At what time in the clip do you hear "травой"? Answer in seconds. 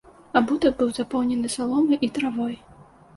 2.17-2.57